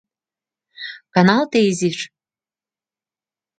Каналте 1.13 1.59
изиш. 1.69 1.99